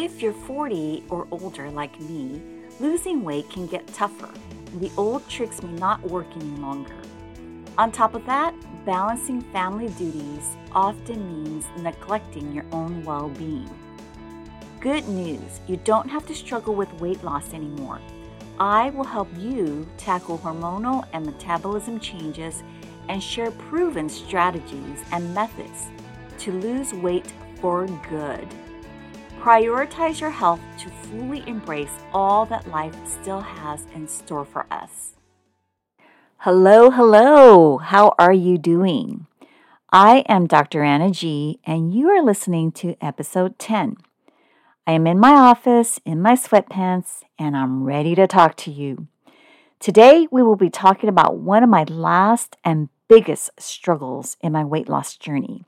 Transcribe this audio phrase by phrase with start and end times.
[0.00, 2.40] If you're 40 or older like me,
[2.78, 4.32] losing weight can get tougher.
[4.70, 6.94] and The old tricks may not work any longer.
[7.76, 8.54] On top of that,
[8.86, 13.68] balancing family duties often means neglecting your own well being.
[14.78, 17.98] Good news, you don't have to struggle with weight loss anymore.
[18.60, 22.62] I will help you tackle hormonal and metabolism changes
[23.08, 25.88] and share proven strategies and methods
[26.38, 28.46] to lose weight for good.
[29.48, 35.14] Prioritize your health to fully embrace all that life still has in store for us.
[36.40, 37.78] Hello, hello.
[37.78, 39.26] How are you doing?
[39.90, 40.82] I am Dr.
[40.82, 43.96] Anna G, and you are listening to episode 10.
[44.86, 49.06] I am in my office in my sweatpants, and I'm ready to talk to you.
[49.80, 54.62] Today, we will be talking about one of my last and biggest struggles in my
[54.62, 55.64] weight loss journey.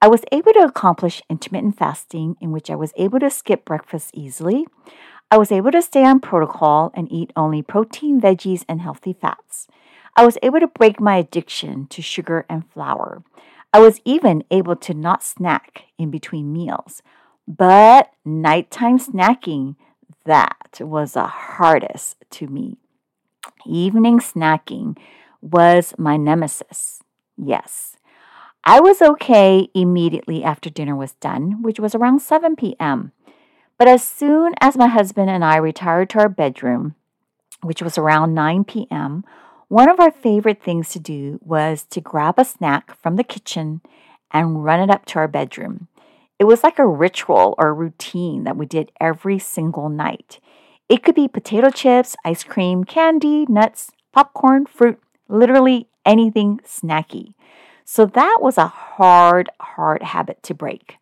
[0.00, 4.10] I was able to accomplish intermittent fasting, in which I was able to skip breakfast
[4.12, 4.66] easily.
[5.30, 9.66] I was able to stay on protocol and eat only protein, veggies, and healthy fats.
[10.16, 13.24] I was able to break my addiction to sugar and flour.
[13.72, 17.02] I was even able to not snack in between meals.
[17.48, 19.76] But nighttime snacking,
[20.24, 22.78] that was the hardest to me.
[23.66, 24.96] Evening snacking
[25.40, 27.02] was my nemesis.
[27.36, 27.96] Yes,
[28.66, 33.12] I was okay immediately after dinner was done, which was around 7 p.m.
[33.76, 36.94] But as soon as my husband and I retired to our bedroom,
[37.60, 39.24] which was around 9 p.m.,
[39.68, 43.82] one of our favorite things to do was to grab a snack from the kitchen
[44.30, 45.88] and run it up to our bedroom.
[46.38, 50.40] It was like a ritual or routine that we did every single night.
[50.88, 54.98] It could be potato chips, ice cream, candy, nuts, popcorn, fruit,
[55.28, 57.34] literally anything snacky.
[57.84, 60.96] So that was a hard, hard habit to break.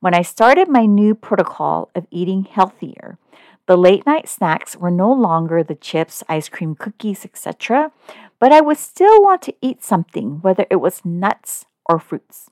[0.00, 3.18] When I started my new protocol of eating healthier,
[3.66, 7.92] the late night snacks were no longer the chips, ice cream, cookies, etc.,
[8.38, 12.50] but I would still want to eat something, whether it was nuts or fruits.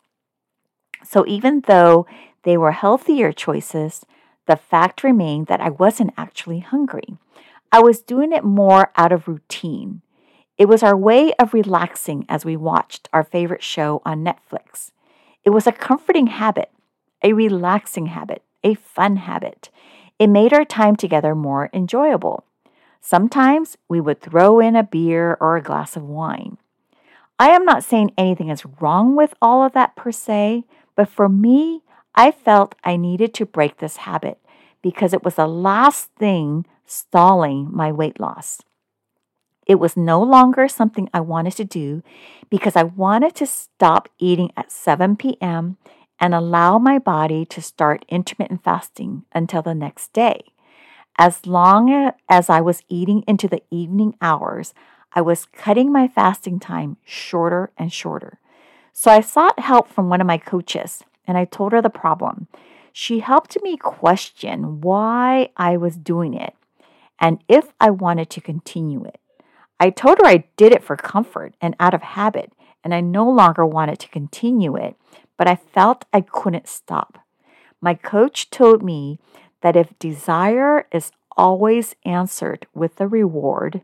[1.02, 2.06] So even though
[2.44, 4.04] they were healthier choices,
[4.46, 7.16] the fact remained that I wasn't actually hungry.
[7.72, 10.02] I was doing it more out of routine.
[10.60, 14.90] It was our way of relaxing as we watched our favorite show on Netflix.
[15.42, 16.70] It was a comforting habit,
[17.22, 19.70] a relaxing habit, a fun habit.
[20.18, 22.44] It made our time together more enjoyable.
[23.00, 26.58] Sometimes we would throw in a beer or a glass of wine.
[27.38, 31.30] I am not saying anything is wrong with all of that per se, but for
[31.30, 31.84] me,
[32.14, 34.38] I felt I needed to break this habit
[34.82, 38.60] because it was the last thing stalling my weight loss.
[39.70, 42.02] It was no longer something I wanted to do
[42.50, 45.76] because I wanted to stop eating at 7 p.m.
[46.18, 50.40] and allow my body to start intermittent fasting until the next day.
[51.16, 54.74] As long as I was eating into the evening hours,
[55.12, 58.40] I was cutting my fasting time shorter and shorter.
[58.92, 62.48] So I sought help from one of my coaches and I told her the problem.
[62.92, 66.56] She helped me question why I was doing it
[67.20, 69.19] and if I wanted to continue it.
[69.80, 72.52] I told her I did it for comfort and out of habit,
[72.84, 74.94] and I no longer wanted to continue it,
[75.38, 77.18] but I felt I couldn't stop.
[77.80, 79.18] My coach told me
[79.62, 83.80] that if desire is always answered with a reward,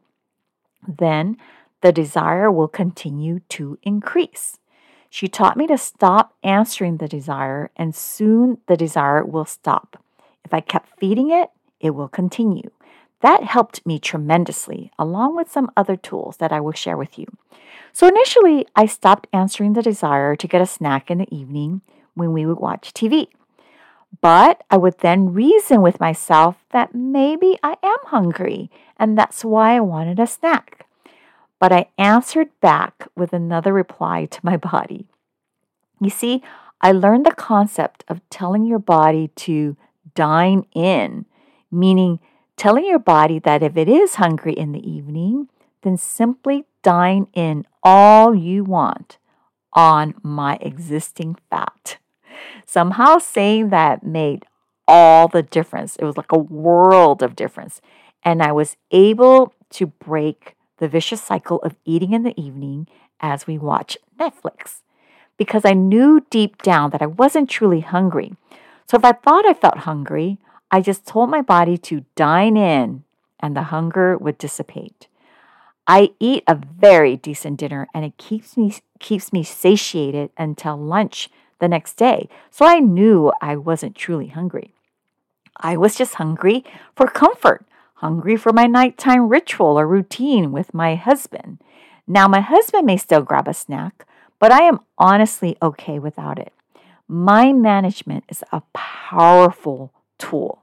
[0.86, 1.38] then
[1.80, 4.58] the desire will continue to increase.
[5.08, 10.02] She taught me to stop answering the desire, and soon the desire will stop.
[10.44, 12.70] If I kept feeding it, it will continue.
[13.20, 17.26] That helped me tremendously, along with some other tools that I will share with you.
[17.92, 21.80] So initially, I stopped answering the desire to get a snack in the evening
[22.14, 23.28] when we would watch TV.
[24.20, 29.76] But I would then reason with myself that maybe I am hungry and that's why
[29.76, 30.86] I wanted a snack.
[31.58, 35.06] But I answered back with another reply to my body.
[36.00, 36.42] You see,
[36.80, 39.76] I learned the concept of telling your body to
[40.14, 41.24] dine in,
[41.70, 42.20] meaning
[42.56, 45.48] telling your body that if it is hungry in the evening,
[45.82, 49.18] then simply dine in all you want
[49.72, 51.98] on my existing fat.
[52.64, 54.44] Somehow saying that made
[54.88, 55.96] all the difference.
[55.96, 57.80] It was like a world of difference.
[58.22, 62.88] And I was able to break the vicious cycle of eating in the evening
[63.20, 64.82] as we watch Netflix
[65.36, 68.34] because I knew deep down that I wasn't truly hungry.
[68.88, 70.38] So if I thought I felt hungry,
[70.76, 73.04] I just told my body to dine in
[73.40, 75.08] and the hunger would dissipate.
[75.86, 81.30] I eat a very decent dinner and it keeps me keeps me satiated until lunch
[81.60, 82.28] the next day.
[82.50, 84.74] So I knew I wasn't truly hungry.
[85.56, 86.62] I was just hungry
[86.94, 87.64] for comfort,
[87.94, 91.56] hungry for my nighttime ritual or routine with my husband.
[92.06, 94.06] Now, my husband may still grab a snack,
[94.38, 96.52] but I am honestly okay without it.
[97.08, 100.62] Mind management is a powerful tool.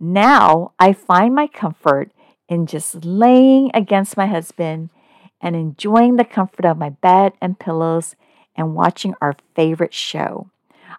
[0.00, 2.12] Now I find my comfort
[2.48, 4.90] in just laying against my husband
[5.40, 8.16] and enjoying the comfort of my bed and pillows
[8.56, 10.50] and watching our favorite show.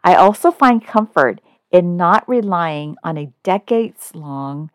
[0.04, 1.42] I also find comfort
[1.72, 4.72] in not relying on a decades long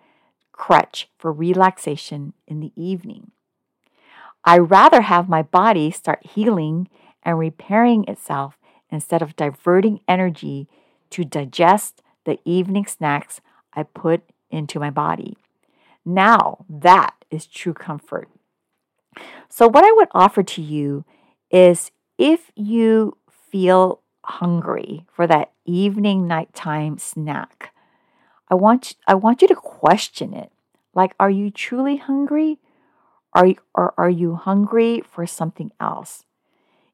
[0.52, 3.32] crutch for relaxation in the evening.
[4.44, 6.88] I rather have my body start healing
[7.22, 8.58] and repairing itself
[8.90, 10.68] instead of diverting energy
[11.10, 13.40] to digest the evening snacks
[13.74, 15.36] I put into my body.
[16.04, 18.28] Now, that is true comfort.
[19.48, 21.04] So, what I would offer to you
[21.50, 23.16] is if you
[23.50, 27.72] feel hungry for that evening nighttime snack,
[28.48, 30.50] I want, I want you to question it.
[30.94, 32.58] Like, are you truly hungry?
[33.32, 36.24] Are you, or are you hungry for something else?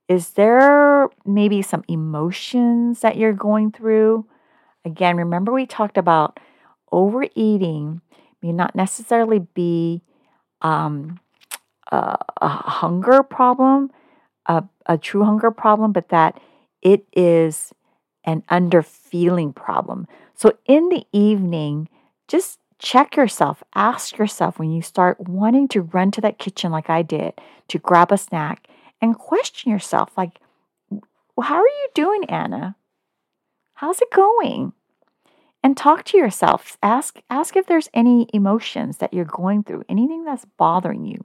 [0.08, 4.26] Is there maybe some emotions that you're going through?
[4.84, 6.40] Again, remember we talked about
[6.92, 8.00] overeating
[8.42, 10.02] may not necessarily be
[10.62, 11.18] um,
[11.90, 13.90] a, a, hunger problem,
[14.46, 16.40] a, a true hunger problem, but that
[16.82, 17.72] it is
[18.24, 20.06] an underfeeling problem.
[20.34, 21.88] So in the evening,
[22.28, 26.88] just check yourself, ask yourself when you start wanting to run to that kitchen like
[26.88, 27.34] I did
[27.68, 28.66] to grab a snack
[29.00, 30.38] and question yourself like,
[30.90, 32.76] well, how are you doing, Anna?
[33.74, 34.72] How's it going?
[35.62, 36.78] And talk to yourself.
[36.82, 41.24] Ask ask if there's any emotions that you're going through, anything that's bothering you.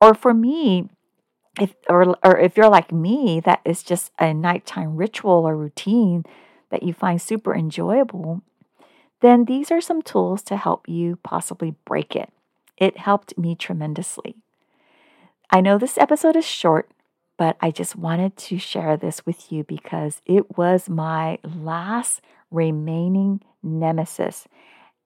[0.00, 0.88] Or for me,
[1.60, 6.24] if or or if you're like me, that is just a nighttime ritual or routine
[6.70, 8.42] that you find super enjoyable,
[9.20, 12.30] then these are some tools to help you possibly break it.
[12.78, 14.36] It helped me tremendously.
[15.50, 16.90] I know this episode is short,
[17.36, 23.42] but I just wanted to share this with you because it was my last remaining
[23.62, 24.46] nemesis.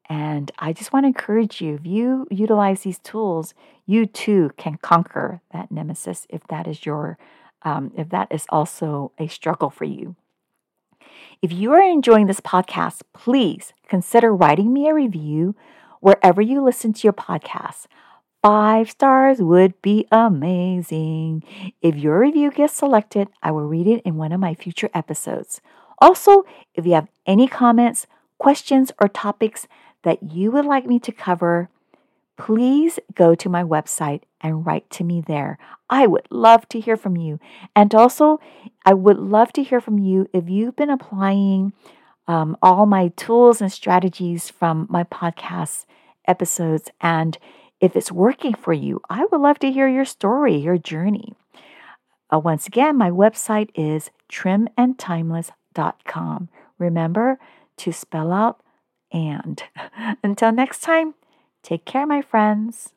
[0.08, 3.54] And I just want to encourage you if you utilize these tools,
[3.86, 7.18] you too can conquer that nemesis if that is your
[7.62, 10.16] um, if that is also a struggle for you.
[11.40, 15.54] If you are enjoying this podcast, please consider writing me a review
[16.00, 17.86] wherever you listen to your podcast.
[18.42, 21.42] Five stars would be amazing.
[21.80, 25.62] If your review gets selected, I will read it in one of my future episodes.
[25.98, 28.06] Also, if you have any comments,
[28.38, 29.66] questions, or topics
[30.02, 31.68] that you would like me to cover,
[32.36, 35.58] please go to my website and write to me there.
[35.88, 37.38] I would love to hear from you.
[37.74, 38.40] And also,
[38.84, 41.72] I would love to hear from you if you've been applying
[42.26, 45.84] um, all my tools and strategies from my podcast
[46.26, 47.38] episodes and
[47.80, 51.34] if it's working for you, I would love to hear your story, your journey.
[52.32, 56.48] Uh, once again, my website is trimandtimeless.com.
[56.78, 57.38] Remember
[57.78, 58.60] to spell out
[59.12, 59.62] and.
[60.22, 61.14] Until next time,
[61.62, 62.92] take care, my friends.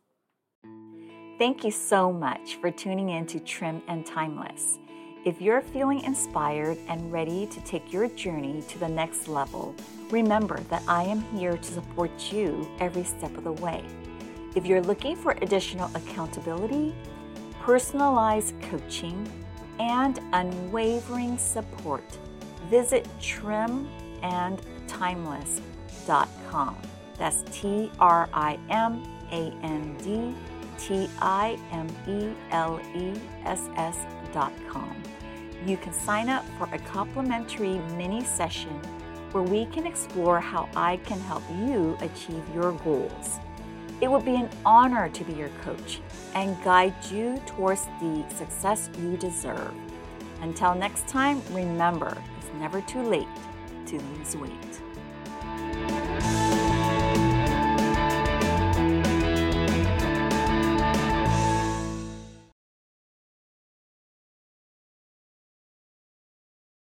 [1.38, 4.80] Thank you so much for tuning in to Trim and Timeless.
[5.24, 9.76] If you're feeling inspired and ready to take your journey to the next level,
[10.10, 13.84] remember that I am here to support you every step of the way.
[14.56, 16.96] If you're looking for additional accountability,
[17.62, 19.30] personalized coaching,
[19.80, 22.18] and unwavering support,
[22.70, 23.08] visit
[24.28, 26.78] trimandtimeless.com.
[27.18, 30.36] That's T R I M A N D
[30.78, 34.96] T I M E L E S S.com.
[35.66, 38.80] You can sign up for a complimentary mini session
[39.32, 43.40] where we can explore how I can help you achieve your goals.
[44.00, 46.02] It would be an honor to be your coach
[46.36, 49.74] and guide you towards the success you deserve.
[50.42, 53.26] Until next time, remember it's never too late
[53.96, 54.87] lose weight.